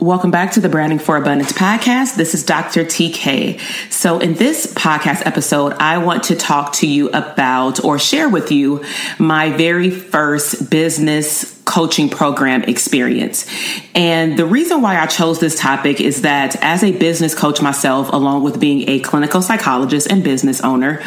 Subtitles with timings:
[0.00, 2.14] Welcome back to the Branding for Abundance podcast.
[2.14, 2.84] This is Dr.
[2.84, 3.60] TK.
[3.90, 8.52] So, in this podcast episode, I want to talk to you about or share with
[8.52, 8.84] you
[9.18, 13.46] my very first business coaching program experience.
[13.94, 18.10] And the reason why I chose this topic is that as a business coach myself,
[18.12, 21.02] along with being a clinical psychologist and business owner,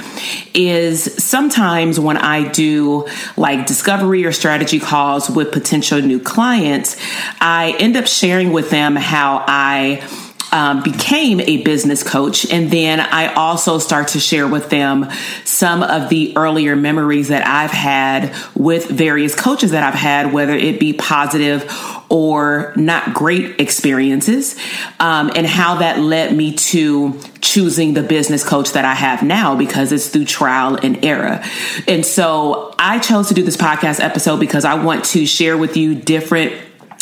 [0.54, 3.08] is sometimes when I do
[3.38, 6.96] like discovery or strategy calls with potential new clients,
[7.42, 10.08] I end up sharing with them how I
[10.52, 12.50] um, became a business coach.
[12.52, 15.10] And then I also start to share with them
[15.46, 20.54] some of the earlier memories that I've had with various coaches that I've had, whether
[20.54, 21.72] it be positive
[22.10, 24.58] or not great experiences,
[25.00, 29.56] um, and how that led me to choosing the business coach that I have now
[29.56, 31.42] because it's through trial and error.
[31.88, 35.78] And so I chose to do this podcast episode because I want to share with
[35.78, 36.54] you different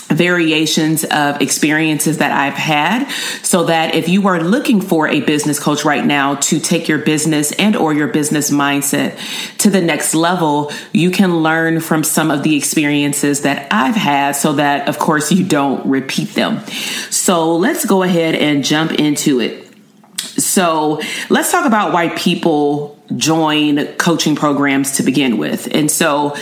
[0.09, 3.09] variations of experiences that I've had
[3.43, 6.97] so that if you are looking for a business coach right now to take your
[6.97, 9.17] business and or your business mindset
[9.59, 14.35] to the next level, you can learn from some of the experiences that I've had
[14.35, 16.65] so that of course you don't repeat them.
[17.09, 19.68] So let's go ahead and jump into it.
[20.49, 25.67] So let's talk about why people join coaching programs to begin with.
[25.73, 26.35] And so,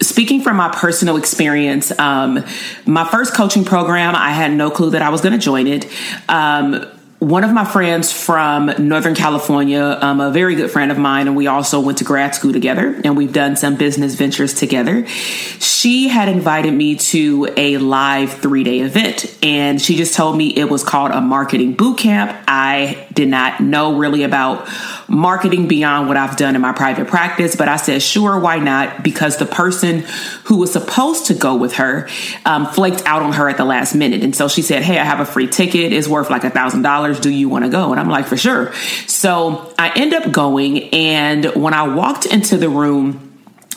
[0.00, 2.44] speaking from my personal experience, um,
[2.86, 5.86] my first coaching program, I had no clue that I was going to join it.
[6.28, 6.86] Um,
[7.24, 11.34] one of my friends from Northern California, um, a very good friend of mine, and
[11.34, 15.06] we also went to grad school together and we've done some business ventures together.
[15.06, 20.48] She had invited me to a live three day event and she just told me
[20.48, 22.36] it was called a marketing boot camp.
[22.46, 24.68] I did not know really about
[25.08, 29.02] marketing beyond what I've done in my private practice, but I said, sure, why not?
[29.02, 30.00] Because the person
[30.44, 32.08] who was supposed to go with her
[32.44, 34.22] um, flaked out on her at the last minute.
[34.22, 35.92] And so she said, hey, I have a free ticket.
[35.92, 37.90] It's worth like a thousand dollars do you want to go?
[37.90, 38.72] And I'm like, for sure.
[39.06, 40.90] So I end up going.
[40.94, 43.30] And when I walked into the room,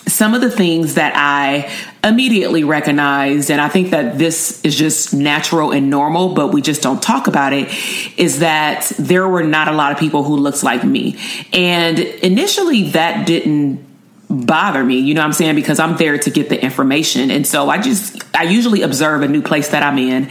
[0.07, 1.69] some of the things that I
[2.01, 6.81] immediately recognized, and I think that this is just natural and normal, but we just
[6.81, 7.69] don't talk about it,
[8.17, 11.19] is that there were not a lot of people who looked like me.
[11.51, 13.86] And initially, that didn't
[14.29, 15.55] bother me you know what i'm saying?
[15.55, 17.31] Because i'm there to get the information.
[17.31, 20.29] And so i just i usually observe a new place that i'm in.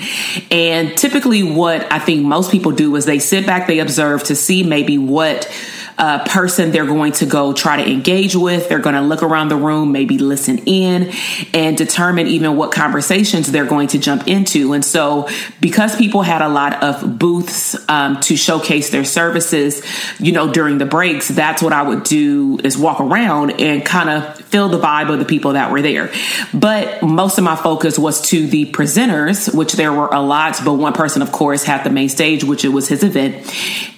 [0.51, 4.37] And typically what i think most people do is they sit back they observe to
[4.37, 5.51] see maybe what
[5.99, 8.69] uh, person they're going to go try to engage with.
[8.69, 11.13] They're going to look around the room, maybe listen in,
[11.55, 14.75] and determine even what conversations they're going to jump into.
[14.75, 15.29] And so,
[15.61, 19.83] because people had a lot of booths um, to showcase their services,
[20.19, 24.11] you know, during the breaks, that's what I would do is walk around and kind
[24.11, 26.13] of feel the vibe of the people that were there.
[26.53, 30.75] But most of my focus was to the presenters, which there were a lot, but
[30.75, 33.37] one person, of course, had the main stage, which it was his event.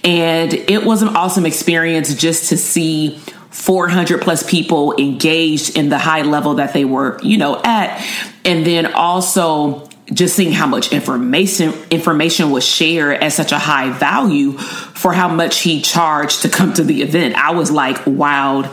[0.05, 3.19] And it was an awesome experience just to see
[3.51, 8.05] 400 plus people engaged in the high level that they were, you know, at.
[8.45, 13.91] And then also just seeing how much information information was shared at such a high
[13.91, 17.35] value for how much he charged to come to the event.
[17.35, 18.73] I was like wowed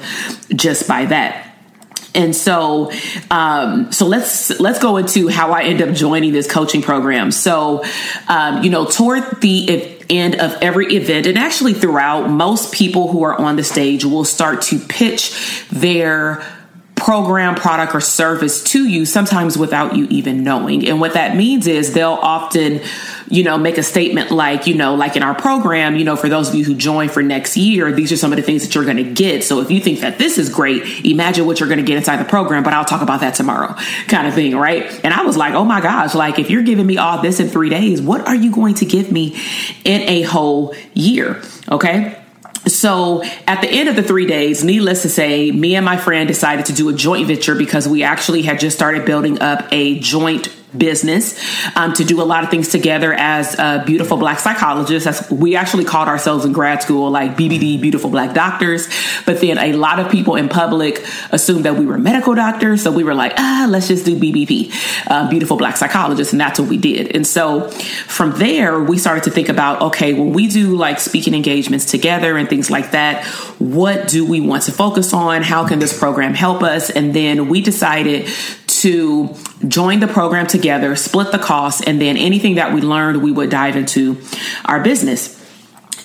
[0.56, 1.42] just by that.
[2.14, 2.92] And so,
[3.30, 7.32] um, so let's let's go into how I end up joining this coaching program.
[7.32, 7.84] So,
[8.30, 13.24] um, you know, toward the end of every event, and actually throughout, most people who
[13.24, 16.44] are on the stage will start to pitch their
[17.06, 20.88] program, product, or service to you, sometimes without you even knowing.
[20.88, 22.82] And what that means is they'll often,
[23.30, 26.30] you know, make a statement like, you know, like in our program, you know, for
[26.30, 28.74] those of you who join for next year, these are some of the things that
[28.74, 29.44] you're going to get.
[29.44, 32.18] So if you think that this is great, imagine what you're going to get inside
[32.18, 33.76] the program, but I'll talk about that tomorrow,
[34.08, 34.84] kind of thing, right?
[35.06, 37.50] And I was like, oh my gosh, like if you're giving me all this in
[37.50, 39.40] three days, what are you going to give me
[39.84, 41.40] in a whole year?
[41.70, 42.20] Okay.
[42.68, 46.28] So at the end of the three days, needless to say, me and my friend
[46.28, 50.00] decided to do a joint venture because we actually had just started building up a
[50.00, 51.40] joint business
[51.76, 53.56] um, to do a lot of things together as
[53.86, 55.30] beautiful black psychologists.
[55.32, 58.88] We actually called ourselves in grad school like BBD, beautiful black doctors.
[59.26, 62.92] But then a lot of people in public assumed that we were medical doctors, so
[62.92, 64.72] we were like, ah, let's just do BBP,
[65.08, 67.16] uh, beautiful black psychologists, and that's what we did.
[67.16, 67.70] And so
[68.08, 72.38] from there, we started to think about okay, when we do like speaking engagements together
[72.38, 73.26] and things like that,
[73.60, 75.42] what do we want to focus on?
[75.42, 76.90] How can this program help us?
[76.90, 78.28] And then we decided
[78.68, 79.34] to
[79.68, 83.50] join the program together, split the cost, and then anything that we learned, we would
[83.50, 84.22] dive into
[84.66, 85.42] our business.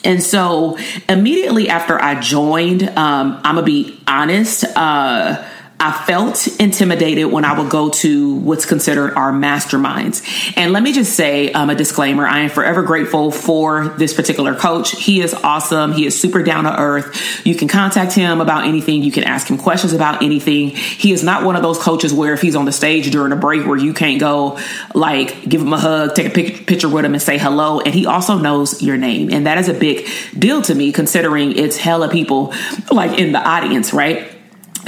[0.04, 4.64] And so immediately after I joined, um, I'm gonna be honest.
[4.76, 5.44] Uh,
[5.82, 10.22] I felt intimidated when I would go to what's considered our masterminds.
[10.54, 14.54] And let me just say um, a disclaimer I am forever grateful for this particular
[14.54, 14.90] coach.
[14.90, 15.92] He is awesome.
[15.92, 17.46] He is super down to earth.
[17.46, 20.68] You can contact him about anything, you can ask him questions about anything.
[20.70, 23.36] He is not one of those coaches where if he's on the stage during a
[23.36, 24.58] break where you can't go,
[24.94, 27.80] like, give him a hug, take a picture with him, and say hello.
[27.80, 29.32] And he also knows your name.
[29.32, 30.06] And that is a big
[30.38, 32.52] deal to me considering it's hella people
[32.92, 34.30] like in the audience, right?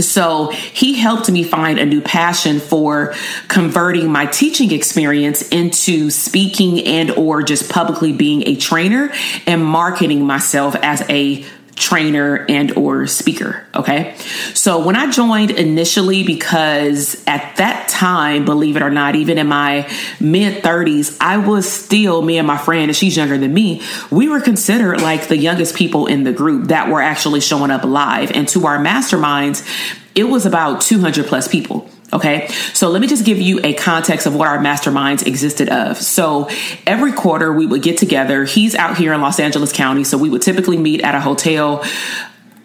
[0.01, 3.15] So he helped me find a new passion for
[3.49, 9.13] converting my teaching experience into speaking and or just publicly being a trainer
[9.47, 11.45] and marketing myself as a
[11.83, 14.17] trainer and or speaker okay?
[14.55, 19.47] So when i joined initially because at that time believe it or not even in
[19.47, 19.91] my
[20.21, 24.29] mid 30s i was still me and my friend and she's younger than me we
[24.29, 28.31] were considered like the youngest people in the group that were actually showing up live.
[28.33, 29.67] And to our masterminds
[30.15, 34.27] it was about 200 plus people Okay, so let me just give you a context
[34.27, 35.97] of what our masterminds existed of.
[35.97, 36.51] So
[36.87, 38.45] every quarter we would get together.
[38.45, 41.83] He's out here in Los Angeles County, so we would typically meet at a hotel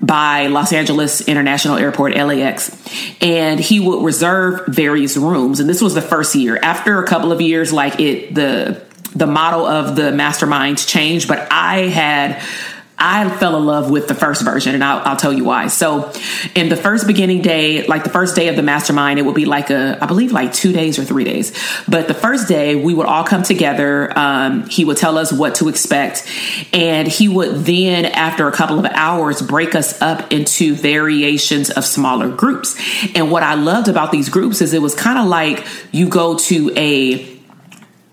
[0.01, 2.75] by Los Angeles International Airport, LAX,
[3.21, 5.59] and he would reserve various rooms.
[5.59, 6.59] And this was the first year.
[6.61, 8.85] After a couple of years, like it, the
[9.15, 12.41] the model of the masterminds changed, but I had
[12.99, 15.67] I fell in love with the first version, and I'll, I'll, tell you why.
[15.67, 16.11] So,
[16.55, 19.45] in the first beginning day, like the first day of the mastermind, it would be
[19.45, 21.53] like a, I believe, like two days or three days.
[21.87, 24.17] But the first day, we would all come together.
[24.17, 26.27] Um, he would tell us what to expect,
[26.73, 31.85] and he would then, after a couple of hours, break us up into variations of
[31.85, 32.75] smaller groups.
[33.13, 36.37] And what I loved about these groups is it was kind of like you go
[36.37, 37.36] to a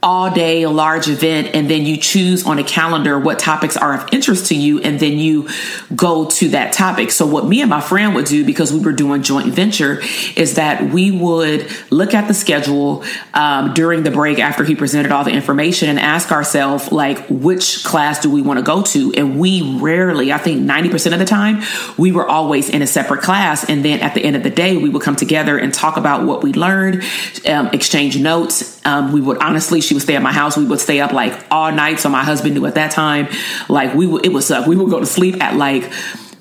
[0.05, 4.07] all day large event and then you choose on a calendar what topics are of
[4.13, 5.49] interest to you and then you
[5.97, 7.11] go to that topic.
[7.11, 10.03] So what me and my friend would do because we were doing joint venture
[10.37, 15.11] is that we would look at the schedule um, during the break after he presented
[15.11, 19.15] all the information and ask ourselves like which class do we want to go to?
[19.15, 21.63] And we rarely I think 90% of the time
[21.97, 23.71] we were always in a separate class.
[23.71, 26.27] And then at the end of the day we would come together and talk about
[26.27, 27.03] what we learned
[27.49, 28.85] um, exchange notes.
[28.85, 30.57] Um, we would honestly she would stay at my house.
[30.57, 32.01] We would stay up like all night.
[32.01, 33.29] So my husband knew at that time,
[33.69, 34.67] like we would, it would suck.
[34.67, 35.91] We would go to sleep at like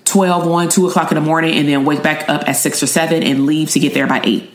[0.05, 2.87] 12, 1, 2 o'clock in the morning and then wake back up at 6 or
[2.87, 4.53] 7 and leave to get there by 8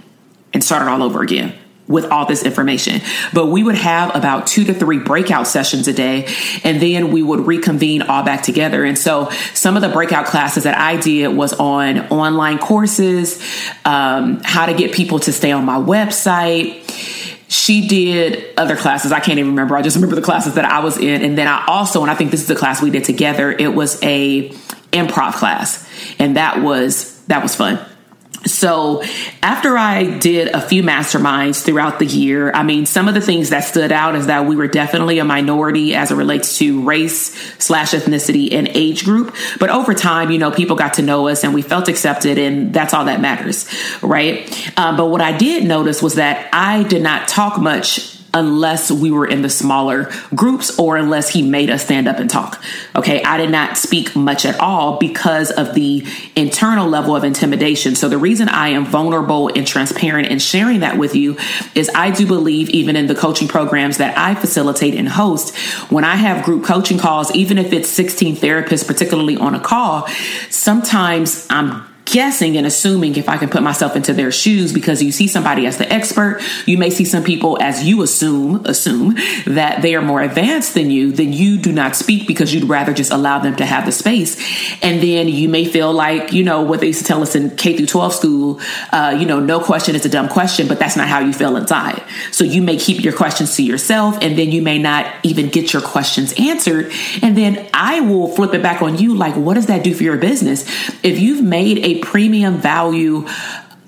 [0.52, 1.55] and start it all over again.
[1.88, 3.00] with all this information.
[3.33, 6.28] But we would have about two to three breakout sessions a day,
[6.62, 8.85] and then we would reconvene all back together.
[8.85, 13.43] And so some of the breakout classes that I did was on online courses,
[13.87, 16.85] um, how to get people to stay on my website.
[17.49, 19.11] She did other classes.
[19.11, 19.76] I can't even remember.
[19.76, 21.23] I just remember the classes that I was in.
[21.23, 23.75] And then I also, and I think this is the class we did together, it
[23.75, 24.50] was a
[24.93, 25.88] improv class.
[26.19, 27.78] And that was that was fun.
[28.47, 29.02] So,
[29.42, 33.50] after I did a few masterminds throughout the year, I mean, some of the things
[33.50, 37.35] that stood out is that we were definitely a minority as it relates to race
[37.58, 39.35] slash ethnicity and age group.
[39.58, 42.73] But over time, you know, people got to know us and we felt accepted, and
[42.73, 43.68] that's all that matters,
[44.02, 44.49] right?
[44.78, 49.11] Um, but what I did notice was that I did not talk much unless we
[49.11, 52.62] were in the smaller groups or unless he made us stand up and talk.
[52.94, 56.06] Okay, I did not speak much at all because of the
[56.37, 57.94] internal level of intimidation.
[57.94, 61.37] So the reason I am vulnerable and transparent and sharing that with you
[61.75, 65.56] is I do believe even in the coaching programs that I facilitate and host,
[65.90, 70.06] when I have group coaching calls, even if it's 16 therapists particularly on a call,
[70.50, 75.12] sometimes I'm guessing and assuming if I can put myself into their shoes because you
[75.12, 79.14] see somebody as the expert, you may see some people as you assume assume
[79.46, 82.92] that they are more advanced than you, then you do not speak because you'd rather
[82.92, 84.36] just allow them to have the space.
[84.82, 87.56] And then you may feel like, you know, what they used to tell us in
[87.56, 88.60] K through 12 school,
[88.92, 91.56] uh, you know, no question is a dumb question, but that's not how you feel
[91.56, 92.02] inside.
[92.32, 95.72] So you may keep your questions to yourself and then you may not even get
[95.72, 96.92] your questions answered.
[97.22, 100.02] And then I will flip it back on you like, what does that do for
[100.02, 100.64] your business?
[101.02, 103.26] If you've made a premium value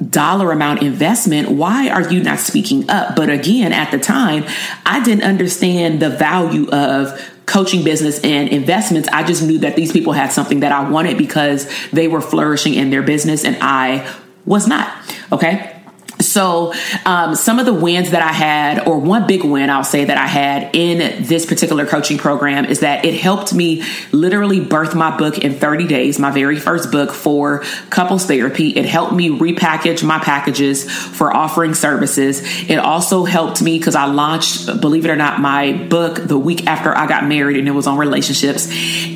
[0.09, 3.17] dollar amount investment, why are you not speaking up?
[3.17, 4.45] But again, at the time,
[4.87, 9.09] I didn't understand the value of coaching business and investments.
[9.13, 12.75] I just knew that these people had something that I wanted because they were flourishing
[12.75, 14.11] in their business and I
[14.47, 14.91] was not.
[15.33, 15.80] Okay.
[16.21, 16.75] So,
[17.07, 20.19] um, some of the wins that I had, or one big win I'll say that
[20.19, 25.17] I had in this particular coaching program, is that it helped me literally birth my
[25.17, 27.61] book in 30 days, my very first book for
[27.91, 28.71] couples therapy.
[28.71, 32.43] It helped me repackage my packages for offering services.
[32.69, 36.67] It also helped me because I launched, believe it or not, my book the week
[36.67, 38.69] after I got married and it was on relationships.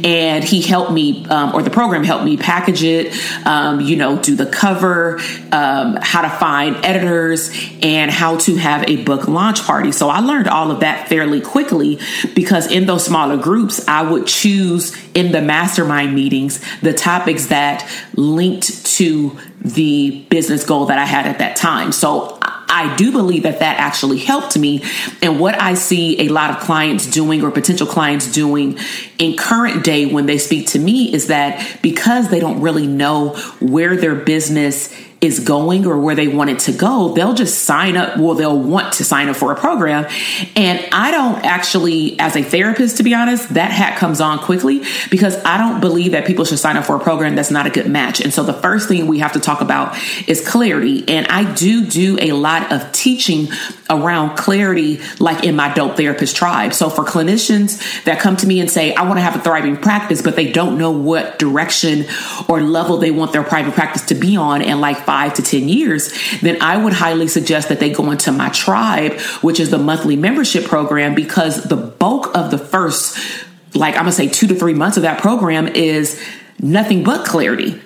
[0.05, 3.15] And he helped me, um, or the program helped me package it,
[3.47, 5.21] um, you know, do the cover,
[5.53, 7.51] um, how to find editors
[7.83, 9.93] and how to have a book launch party.
[9.93, 11.99] So I learned all of that fairly quickly
[12.35, 17.89] because in those smaller groups, I would choose in the mastermind meetings the topics that
[18.15, 21.93] linked to the business goal that I had at that time.
[21.93, 22.39] So
[22.75, 24.83] I do believe that that actually helped me.
[25.23, 28.79] And what I see a lot of clients doing or potential clients doing
[29.19, 33.37] in current day when they speak to me is that because they don't really know
[33.61, 34.93] where their business
[35.25, 38.19] is going or where they want it to go, they'll just sign up.
[38.19, 40.07] Well, they'll want to sign up for a program.
[40.55, 44.83] And I don't actually, as a therapist, to be honest, that hat comes on quickly
[45.11, 47.71] because I don't believe that people should sign up for a program that's not a
[47.71, 48.21] good match.
[48.21, 49.97] And so the first thing we have to talk about
[50.29, 51.05] is clarity.
[51.09, 53.49] And I do do a lot of teaching
[53.91, 56.73] around clarity, like in my dope therapist tribe.
[56.73, 59.77] So for clinicians that come to me and say, I want to have a thriving
[59.77, 62.07] practice, but they don't know what direction
[62.49, 65.69] or level they want their private practice to be on and like five to 10
[65.69, 69.79] years, then I would highly suggest that they go into my tribe, which is the
[69.79, 73.17] monthly membership program, because the bulk of the first,
[73.77, 76.21] like I'm gonna say two to three months of that program is
[76.59, 77.81] nothing but clarity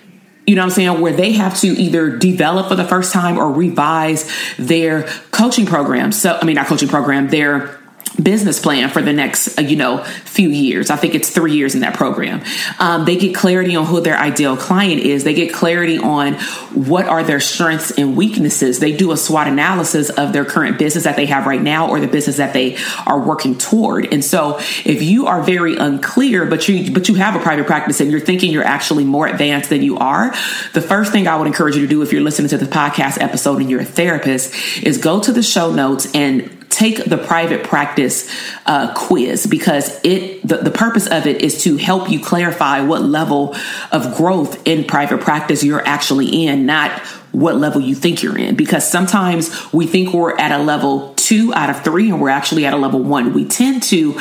[0.46, 3.36] you know what I'm saying, where they have to either develop for the first time
[3.36, 6.10] or revise their coaching program.
[6.10, 7.77] So, I mean, not coaching program, their
[8.16, 10.90] business plan for the next uh, you know few years.
[10.90, 12.42] I think it's three years in that program.
[12.78, 15.24] Um, they get clarity on who their ideal client is.
[15.24, 16.34] They get clarity on
[16.74, 18.80] what are their strengths and weaknesses.
[18.80, 22.00] They do a swot analysis of their current business that they have right now or
[22.00, 24.12] the business that they are working toward.
[24.12, 28.00] And so if you are very unclear but you but you have a private practice
[28.00, 30.30] and you're thinking you're actually more advanced than you are
[30.72, 33.20] the first thing i would encourage you to do if you're listening to the podcast
[33.20, 37.64] episode and you're a therapist is go to the show notes and take the private
[37.64, 38.30] practice
[38.66, 43.02] uh, quiz because it the, the purpose of it is to help you clarify what
[43.02, 43.54] level
[43.92, 47.00] of growth in private practice you're actually in not
[47.32, 48.56] what level you think you're in.
[48.56, 52.64] Because sometimes we think we're at a level two out of three and we're actually
[52.64, 53.34] at a level one.
[53.34, 54.18] We tend to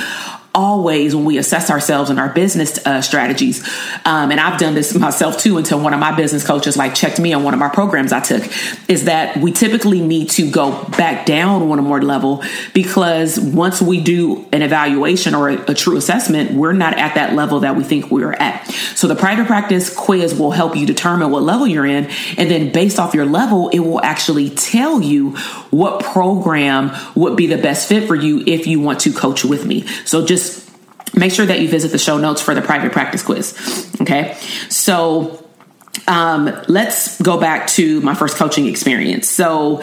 [0.57, 3.63] always when we assess ourselves and our business uh, strategies,
[4.03, 7.19] um, and I've done this myself too until one of my business coaches like checked
[7.19, 8.43] me on one of my programs I took,
[8.89, 14.01] is that we typically need to go back down one more level because once we
[14.01, 17.83] do an evaluation or a, a true assessment, we're not at that level that we
[17.83, 18.67] think we're at.
[18.95, 22.05] So the private practice quiz will help you determine what level you're in,
[22.37, 25.35] and then based off your level, it will actually tell you
[25.69, 29.63] what program would be the best fit for you if you want to coach with
[29.65, 29.85] me.
[30.05, 30.46] So just
[31.17, 33.55] make sure that you visit the show notes for the private practice quiz.
[34.01, 34.37] Okay.
[34.69, 35.43] So
[36.07, 39.27] um, let's go back to my first coaching experience.
[39.27, 39.81] So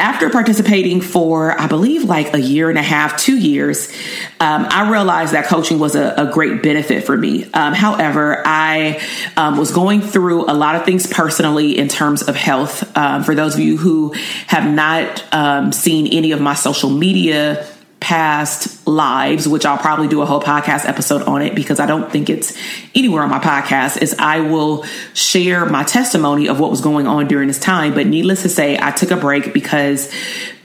[0.00, 3.92] after participating for, I believe, like a year and a half, two years,
[4.40, 7.44] um, I realized that coaching was a, a great benefit for me.
[7.52, 9.02] Um, however, I
[9.36, 12.96] um, was going through a lot of things personally in terms of health.
[12.96, 14.14] Um, for those of you who
[14.46, 17.66] have not um, seen any of my social media,
[18.00, 22.10] past lives, which I'll probably do a whole podcast episode on it because I don't
[22.10, 22.58] think it's
[22.94, 27.28] anywhere on my podcast, is I will share my testimony of what was going on
[27.28, 27.94] during this time.
[27.94, 30.12] But needless to say, I took a break because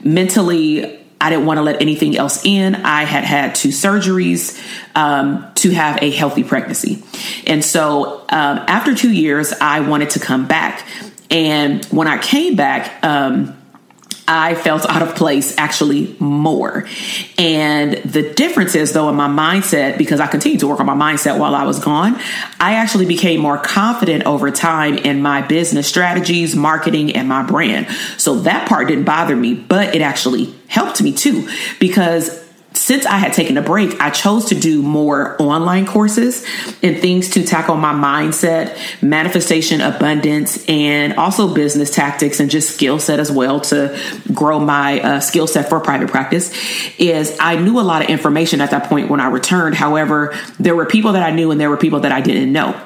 [0.02, 2.74] mentally, I didn't want to let anything else in.
[2.74, 4.60] I had had two surgeries
[4.94, 7.02] um, to have a healthy pregnancy.
[7.46, 10.86] And so um, after two years, I wanted to come back.
[11.30, 13.56] And when I came back, um,
[14.28, 16.86] I felt out of place actually more.
[17.38, 20.94] And the difference is, though, in my mindset, because I continued to work on my
[20.94, 22.16] mindset while I was gone,
[22.58, 27.88] I actually became more confident over time in my business strategies, marketing, and my brand.
[28.16, 32.45] So that part didn't bother me, but it actually helped me too, because
[32.86, 36.46] since I had taken a break, I chose to do more online courses
[36.84, 43.00] and things to tackle my mindset, manifestation, abundance, and also business tactics and just skill
[43.00, 44.00] set as well to
[44.32, 46.52] grow my uh, skill set for private practice.
[46.96, 49.74] Is I knew a lot of information at that point when I returned.
[49.74, 52.80] However, there were people that I knew and there were people that I didn't know.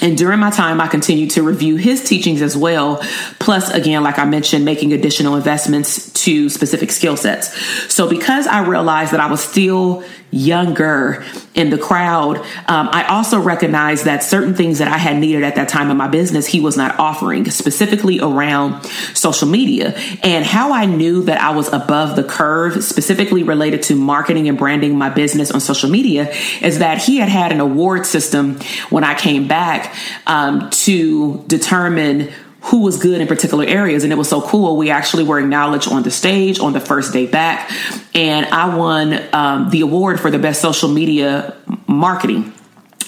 [0.00, 3.02] And during my time, I continued to review his teachings as well.
[3.38, 7.52] Plus, again, like I mentioned, making additional investments to specific skill sets.
[7.92, 13.40] So, because I realized that I was still younger in the crowd, um, I also
[13.40, 16.60] recognized that certain things that I had needed at that time in my business, he
[16.60, 19.96] was not offering, specifically around social media.
[20.22, 24.58] And how I knew that I was above the curve, specifically related to marketing and
[24.58, 29.04] branding my business on social media, is that he had had an award system when
[29.04, 29.94] I came back
[30.26, 32.32] um, to determine
[32.68, 34.04] who was good in particular areas.
[34.04, 34.76] And it was so cool.
[34.76, 37.70] We actually were acknowledged on the stage on the first day back.
[38.14, 41.56] And I won um, the award for the best social media
[41.86, 42.52] marketing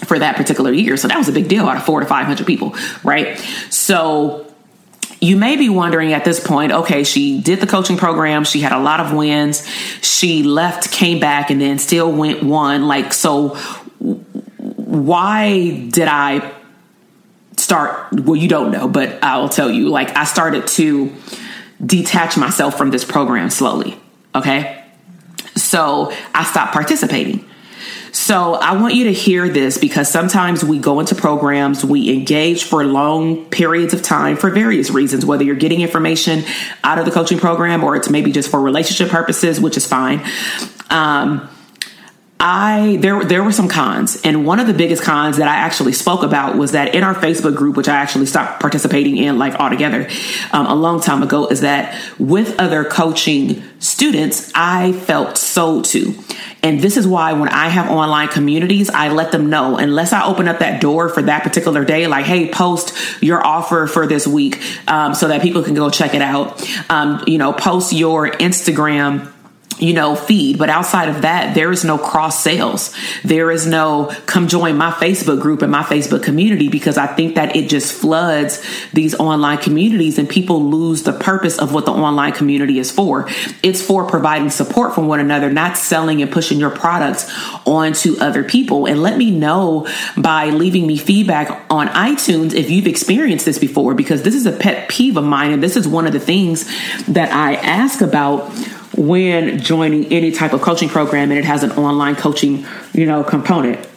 [0.04, 0.96] for that particular year.
[0.96, 2.74] So that was a big deal out of four to 500 people,
[3.04, 3.38] right?
[3.68, 4.50] So
[5.20, 8.72] you may be wondering at this point, okay, she did the coaching program, she had
[8.72, 9.66] a lot of wins,
[10.00, 12.88] she left, came back, and then still went one.
[12.88, 13.50] Like, so
[13.98, 16.50] why did I
[17.70, 21.08] start well you don't know but i'll tell you like i started to
[21.86, 23.96] detach myself from this program slowly
[24.34, 24.84] okay
[25.54, 27.44] so i stopped participating
[28.12, 32.64] so I want you to hear this because sometimes we go into programs, we engage
[32.64, 36.42] for long periods of time for various reasons, whether you're getting information
[36.82, 40.26] out of the coaching program or it's maybe just for relationship purposes, which is fine.
[40.90, 41.48] Um,
[42.42, 45.92] I there there were some cons, and one of the biggest cons that I actually
[45.92, 49.54] spoke about was that in our Facebook group, which I actually stopped participating in like
[49.56, 50.08] altogether
[50.50, 56.14] um, a long time ago, is that with other coaching students, I felt sold to.
[56.62, 60.24] And this is why when I have online communities, I let them know, unless I
[60.26, 64.26] open up that door for that particular day, like, hey, post your offer for this
[64.26, 66.66] week um, so that people can go check it out.
[66.90, 69.30] Um, you know, post your Instagram
[69.80, 70.58] you know, feed.
[70.58, 72.94] But outside of that, there is no cross sales.
[73.24, 77.34] There is no come join my Facebook group and my Facebook community because I think
[77.34, 78.62] that it just floods
[78.92, 83.28] these online communities and people lose the purpose of what the online community is for.
[83.62, 87.30] It's for providing support from one another, not selling and pushing your products
[87.66, 88.86] onto other people.
[88.86, 93.94] And let me know by leaving me feedback on iTunes if you've experienced this before,
[93.94, 95.52] because this is a pet peeve of mine.
[95.52, 96.64] And this is one of the things
[97.06, 98.52] that I ask about
[99.00, 103.24] when joining any type of coaching program and it has an online coaching, you know,
[103.24, 103.88] component.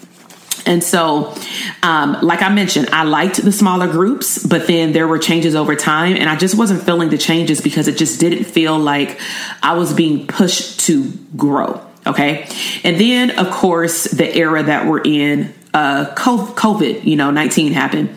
[0.65, 1.35] And so,
[1.81, 5.75] um, like I mentioned, I liked the smaller groups, but then there were changes over
[5.75, 9.19] time, and I just wasn't feeling the changes because it just didn't feel like
[9.61, 11.85] I was being pushed to grow.
[12.07, 12.47] Okay.
[12.85, 18.09] And then, of course, the era that we're in uh, COVID, you know, 19 happened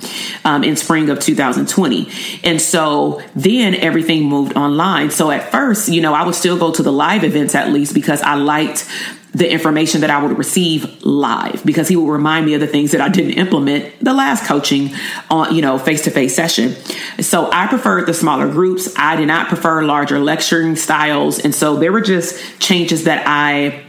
[0.45, 2.09] um, in spring of 2020.
[2.45, 5.11] And so then everything moved online.
[5.11, 7.95] So at first, you know, I would still go to the live events at least
[7.95, 8.87] because I liked
[9.33, 12.93] the information that I would receive live because he would remind me of the things
[12.93, 14.95] that I didn't implement the last coaching
[15.29, 16.75] on, you know, face to face session.
[17.21, 18.95] So I preferred the smaller groups.
[18.97, 21.39] I did not prefer larger lecturing styles.
[21.39, 23.86] And so there were just changes that I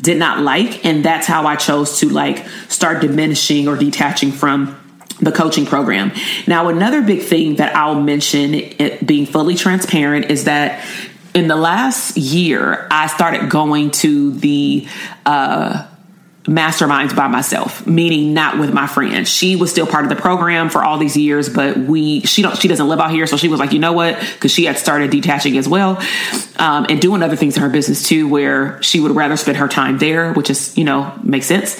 [0.00, 0.84] did not like.
[0.84, 4.76] And that's how I chose to like start diminishing or detaching from
[5.20, 6.12] the coaching program.
[6.46, 10.84] Now, another big thing that I'll mention, it being fully transparent, is that
[11.34, 14.88] in the last year, I started going to the
[15.26, 15.86] uh,
[16.44, 20.70] masterminds by myself, meaning not with my friends She was still part of the program
[20.70, 23.48] for all these years, but we she don't she doesn't live out here, so she
[23.48, 24.18] was like, you know what?
[24.18, 26.02] Because she had started detaching as well
[26.58, 29.68] um, and doing other things in her business too, where she would rather spend her
[29.68, 31.78] time there, which is you know makes sense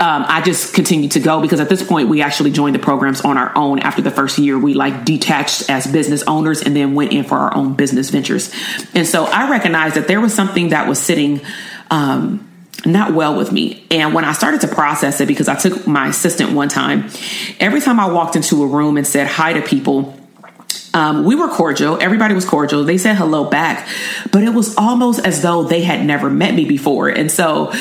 [0.00, 3.20] um, I just continued to go because at this point we actually joined the programs
[3.20, 3.78] on our own.
[3.78, 7.38] After the first year, we like detached as business owners and then went in for
[7.38, 8.52] our own business ventures.
[8.92, 11.40] And so I recognized that there was something that was sitting.
[11.90, 12.50] Um,
[12.86, 13.84] not well with me.
[13.90, 17.08] And when I started to process it, because I took my assistant one time,
[17.60, 20.18] every time I walked into a room and said hi to people,
[20.92, 22.00] um, we were cordial.
[22.00, 22.84] Everybody was cordial.
[22.84, 23.88] They said hello back,
[24.30, 27.08] but it was almost as though they had never met me before.
[27.08, 27.72] And so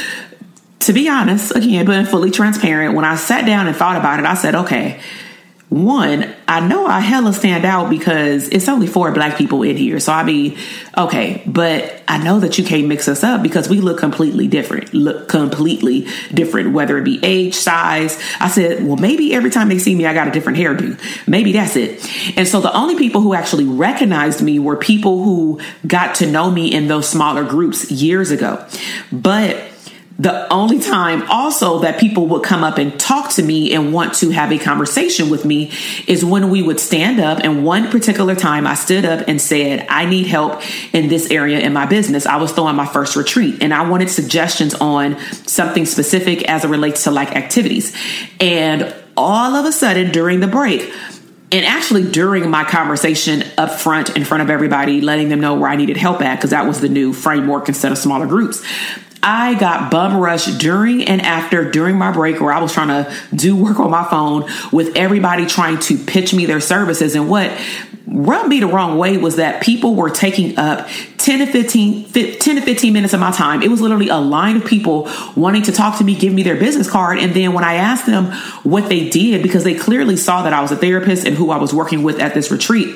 [0.80, 4.26] to be honest, again, being fully transparent, when I sat down and thought about it,
[4.26, 5.00] I said, okay,
[5.69, 9.99] one, I know I hella stand out because it's only four black people in here.
[9.99, 10.56] So I be
[10.95, 14.93] okay, but I know that you can't mix us up because we look completely different.
[14.93, 18.21] Look completely different, whether it be age, size.
[18.39, 20.99] I said, well, maybe every time they see me, I got a different hairdo.
[21.28, 22.08] Maybe that's it.
[22.38, 26.52] And so the only people who actually recognized me were people who got to know
[26.52, 28.63] me in those smaller groups years ago.
[29.12, 29.72] But
[30.19, 34.13] the only time also that people would come up and talk to me and want
[34.15, 35.71] to have a conversation with me
[36.08, 37.39] is when we would stand up.
[37.39, 40.62] And one particular time I stood up and said, I need help
[40.93, 42.28] in this area in my business.
[42.28, 46.67] I was throwing my first retreat and I wanted suggestions on something specific as it
[46.67, 47.95] relates to like activities.
[48.39, 50.93] And all of a sudden during the break,
[51.52, 55.69] and actually during my conversation up front in front of everybody letting them know where
[55.69, 58.63] i needed help at because that was the new framework instead of smaller groups
[59.23, 63.15] I got bum rushed during and after during my break where I was trying to
[63.33, 67.15] do work on my phone with everybody trying to pitch me their services.
[67.15, 67.57] And what
[68.05, 72.38] rubbed me the wrong way was that people were taking up 10 to 15 10
[72.38, 73.62] to 15 minutes of my time.
[73.62, 76.57] It was literally a line of people wanting to talk to me, give me their
[76.57, 77.17] business card.
[77.19, 78.33] And then when I asked them
[78.63, 81.57] what they did, because they clearly saw that I was a therapist and who I
[81.57, 82.93] was working with at this retreat,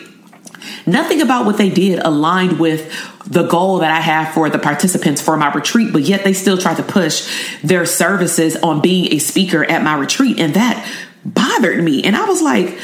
[0.88, 2.92] Nothing about what they did aligned with
[3.26, 6.58] the goal that I have for the participants for my retreat, but yet they still
[6.58, 10.40] tried to push their services on being a speaker at my retreat.
[10.40, 10.90] And that
[11.26, 12.04] bothered me.
[12.04, 12.80] And I was like,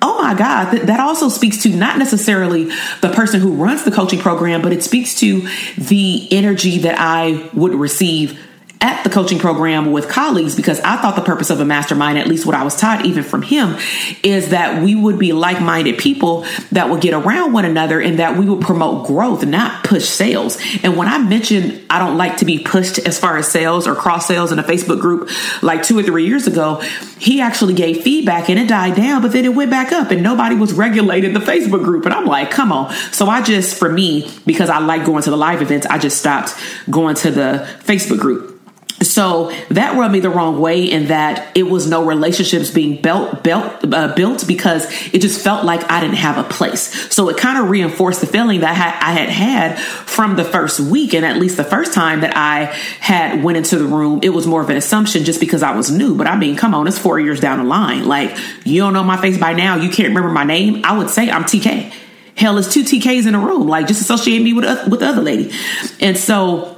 [0.00, 2.66] Oh my God, that also speaks to not necessarily
[3.00, 7.50] the person who runs the coaching program, but it speaks to the energy that I
[7.52, 8.40] would receive
[8.80, 12.26] at the coaching program with colleagues because I thought the purpose of a mastermind, at
[12.26, 13.76] least what I was taught even from him,
[14.22, 18.18] is that we would be like minded people that would get around one another and
[18.18, 20.58] that we would promote growth, not push sales.
[20.82, 23.94] And when I mentioned I don't like to be pushed as far as sales or
[23.94, 25.30] cross sales in a Facebook group
[25.62, 26.80] like two or three years ago,
[27.18, 30.22] he actually gave feedback and it died down, but then it went back up and
[30.22, 32.04] nobody was regulating the Facebook group.
[32.04, 32.92] And I'm like, come on.
[33.12, 36.18] So I just, for me, because I like going to the live events, I just
[36.18, 36.54] stopped
[36.90, 38.57] going to the Facebook group.
[39.00, 43.44] So that rubbed me the wrong way in that it was no relationships being built,
[43.44, 47.14] built, uh, built because it just felt like I didn't have a place.
[47.14, 51.14] So it kind of reinforced the feeling that I had had from the first week.
[51.14, 52.64] And at least the first time that I
[53.00, 55.90] had went into the room, it was more of an assumption just because I was
[55.90, 56.16] new.
[56.16, 58.06] But I mean, come on, it's four years down the line.
[58.06, 59.76] Like you don't know my face by now.
[59.76, 60.84] You can't remember my name.
[60.84, 61.92] I would say I'm TK.
[62.36, 63.68] Hell, it's two TKs in a room.
[63.68, 65.52] Like just associate me with, with the other lady.
[66.00, 66.77] And so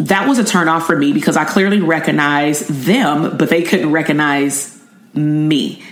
[0.00, 4.78] that was a turnoff for me because I clearly recognized them, but they couldn't recognize
[5.14, 5.82] me.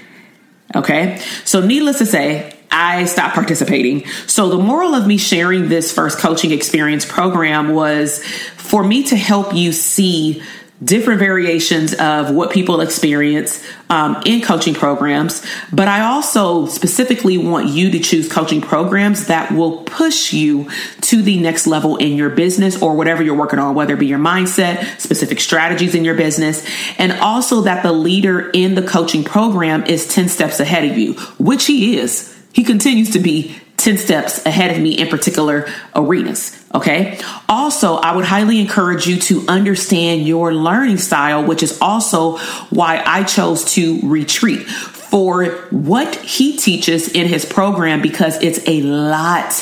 [0.74, 1.20] Okay.
[1.44, 4.06] So, needless to say, I stopped participating.
[4.26, 8.24] So, the moral of me sharing this first coaching experience program was
[8.56, 10.42] for me to help you see
[10.82, 15.44] different variations of what people experience um, in coaching programs.
[15.72, 20.68] But I also specifically want you to choose coaching programs that will push you
[21.02, 24.06] to the next level in your business or whatever you're working on, whether it be
[24.06, 26.66] your mindset, specific strategies in your business,
[26.98, 31.14] and also that the leader in the coaching program is 10 steps ahead of you,
[31.38, 32.28] which he is.
[32.52, 36.58] He continues to be 10 steps ahead of me in particular arenas.
[36.74, 37.18] Okay.
[37.48, 42.38] Also, I would highly encourage you to understand your learning style, which is also
[42.70, 48.80] why I chose to retreat for what he teaches in his program because it's a
[48.82, 49.52] lot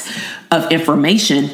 [0.53, 1.49] of information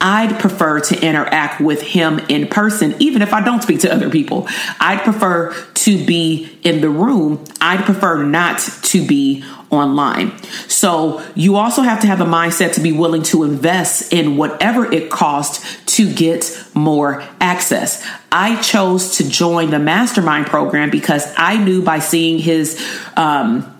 [0.00, 4.08] I'd prefer to interact with him in person, even if I don't speak to other
[4.08, 4.46] people.
[4.78, 7.44] I'd prefer to be in the room.
[7.60, 10.36] I'd prefer not to be online.
[10.68, 14.90] So you also have to have a mindset to be willing to invest in whatever
[14.90, 18.06] it costs to get more access.
[18.32, 22.82] I chose to join the mastermind program because I knew by seeing his,
[23.16, 23.79] um,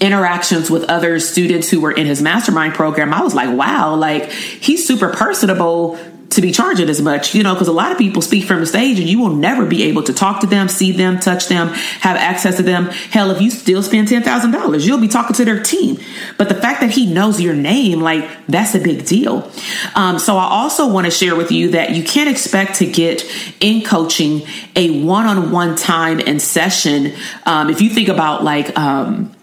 [0.00, 4.30] interactions with other students who were in his mastermind program, I was like, wow, like
[4.30, 5.98] he's super personable
[6.30, 8.66] to be charging as much, you know, because a lot of people speak from the
[8.66, 11.68] stage and you will never be able to talk to them, see them, touch them,
[11.68, 12.86] have access to them.
[12.86, 15.98] Hell, if you still spend $10,000, you'll be talking to their team.
[16.36, 19.50] But the fact that he knows your name, like, that's a big deal.
[19.94, 23.24] Um, so I also want to share with you that you can't expect to get
[23.60, 24.42] in coaching
[24.74, 27.12] a one on one time and session.
[27.44, 29.35] Um, if you think about like, um,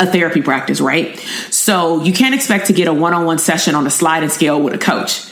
[0.00, 1.18] a therapy practice, right?
[1.50, 4.60] So you can't expect to get a one on one session on a sliding scale
[4.60, 5.30] with a coach.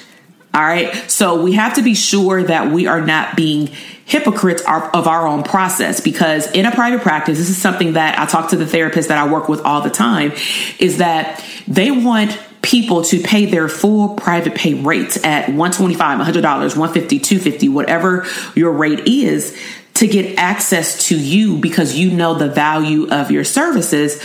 [0.55, 1.11] All right.
[1.11, 3.71] So we have to be sure that we are not being
[4.05, 8.27] hypocrites of our own process because in a private practice, this is something that I
[8.27, 10.33] talk to the therapists that I work with all the time
[10.79, 16.43] is that they want people to pay their full private pay rates at 125 $100
[16.43, 19.59] 150 250 whatever your rate is
[19.95, 24.23] to get access to you because you know the value of your services.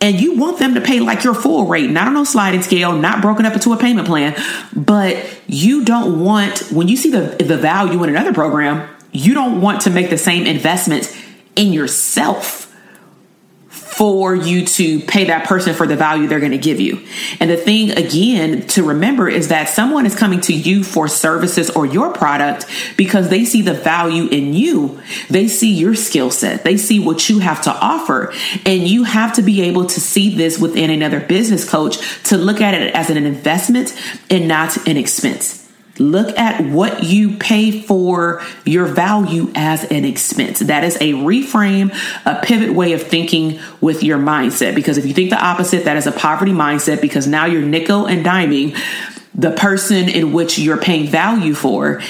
[0.00, 2.92] And you want them to pay like your full rate, not on a sliding scale,
[2.92, 4.34] not broken up into a payment plan,
[4.74, 9.60] but you don't want when you see the the value in another program, you don't
[9.60, 11.16] want to make the same investment
[11.56, 12.63] in yourself
[13.96, 17.00] for you to pay that person for the value they're going to give you.
[17.38, 21.70] And the thing again to remember is that someone is coming to you for services
[21.70, 25.00] or your product because they see the value in you.
[25.30, 26.64] They see your skill set.
[26.64, 28.32] They see what you have to offer.
[28.66, 32.60] And you have to be able to see this within another business coach to look
[32.60, 33.94] at it as an investment
[34.28, 35.63] and not an expense.
[35.98, 40.58] Look at what you pay for your value as an expense.
[40.58, 44.74] That is a reframe, a pivot way of thinking with your mindset.
[44.74, 48.06] Because if you think the opposite, that is a poverty mindset because now you're nickel
[48.06, 48.76] and diming
[49.36, 52.00] the person in which you're paying value for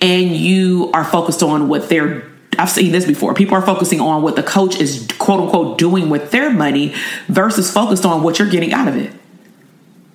[0.00, 3.34] and you are focused on what they're I've seen this before.
[3.34, 6.94] People are focusing on what the coach is quote unquote doing with their money
[7.26, 9.12] versus focused on what you're getting out of it.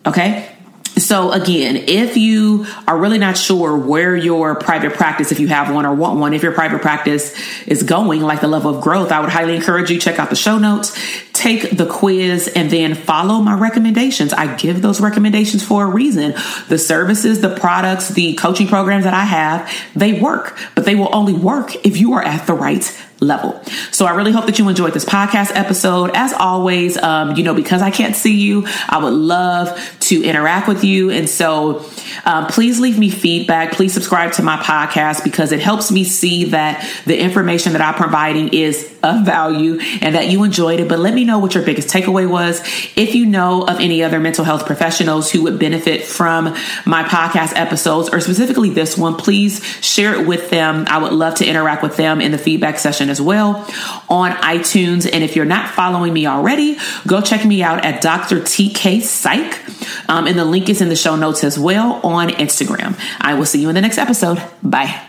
[0.05, 0.55] Okay?
[0.99, 5.73] So again, if you are really not sure where your private practice, if you have
[5.73, 7.35] one or want one, if your private practice
[7.65, 10.35] is going, like the level of growth, I would highly encourage you check out the
[10.35, 10.97] show notes,
[11.33, 14.33] take the quiz, and then follow my recommendations.
[14.33, 16.33] I give those recommendations for a reason.
[16.67, 21.13] The services, the products, the coaching programs that I have, they work, but they will
[21.15, 22.83] only work if you are at the right
[23.21, 23.61] level.
[23.91, 26.11] So I really hope that you enjoyed this podcast episode.
[26.13, 30.67] As always, um, you know, because I can't see you, I would love to interact
[30.67, 31.09] with you.
[31.09, 31.85] And so
[32.25, 33.73] um, please leave me feedback.
[33.73, 37.95] Please subscribe to my podcast because it helps me see that the information that I'm
[37.95, 40.87] providing is of value and that you enjoyed it.
[40.87, 42.59] But let me know what your biggest takeaway was.
[42.95, 47.53] If you know of any other mental health professionals who would benefit from my podcast
[47.55, 50.85] episodes or specifically this one, please share it with them.
[50.87, 53.65] I would love to interact with them in the feedback session as well
[54.09, 55.09] on iTunes.
[55.11, 58.41] And if you're not following me already, go check me out at Dr.
[58.41, 60.09] TK Psych.
[60.09, 62.99] Um, and the link is in the show notes as well on Instagram.
[63.19, 64.41] I will see you in the next episode.
[64.61, 65.08] Bye.